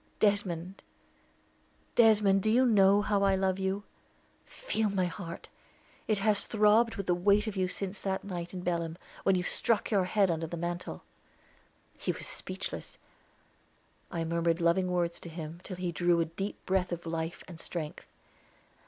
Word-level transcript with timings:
"Desmond, 0.19 0.81
Desmond, 1.93 2.41
do 2.41 2.49
you 2.49 2.65
know 2.65 3.03
how 3.03 3.21
I 3.21 3.35
love 3.35 3.59
you? 3.59 3.83
Feel 4.47 4.89
my 4.89 5.05
heart, 5.05 5.47
it 6.07 6.17
has 6.17 6.43
throbbed 6.43 6.95
with 6.95 7.05
the 7.05 7.13
weight 7.13 7.45
of 7.45 7.55
you 7.55 7.67
since 7.67 8.01
that 8.01 8.23
night 8.23 8.51
in 8.51 8.61
Belem, 8.61 8.97
when 9.21 9.35
you 9.35 9.43
struck 9.43 9.91
your 9.91 10.05
head 10.05 10.31
under 10.31 10.47
the 10.47 10.57
mantel." 10.57 11.03
He 11.95 12.11
was 12.11 12.25
speechless. 12.25 12.97
I 14.09 14.23
murmured 14.23 14.59
loving 14.59 14.89
words 14.89 15.19
to 15.19 15.29
him, 15.29 15.61
till 15.63 15.75
he 15.75 15.91
drew 15.91 16.19
a 16.19 16.25
deep 16.25 16.65
breath 16.65 16.91
of 16.91 17.05
life 17.05 17.43
and 17.47 17.59
strength. 17.61 18.07